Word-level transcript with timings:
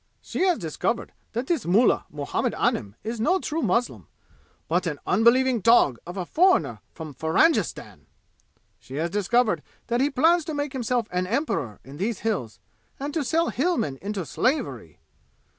"She 0.19 0.39
has 0.47 0.57
discovered 0.57 1.13
that 1.33 1.45
this 1.45 1.63
mullah 1.67 2.07
Muhammad 2.09 2.55
Anim 2.55 2.95
is 3.03 3.19
no 3.19 3.37
true 3.39 3.61
muslim, 3.61 4.07
but 4.67 4.87
an 4.87 4.97
unbelieving 5.05 5.59
dog 5.59 5.99
of 6.07 6.17
a 6.17 6.25
foreigner 6.25 6.79
from 6.91 7.13
Farangistan! 7.13 8.07
She 8.79 8.95
has 8.95 9.11
discovered 9.11 9.61
that 9.89 10.01
he 10.01 10.09
plans 10.09 10.43
to 10.45 10.55
make 10.55 10.73
himself 10.73 11.07
an 11.11 11.27
emperor 11.27 11.79
in 11.83 11.97
these 11.97 12.21
Hills, 12.21 12.59
and 12.99 13.13
to 13.13 13.23
sell 13.23 13.49
Hillmen 13.51 13.99
into 14.01 14.25
slavery!" 14.25 15.01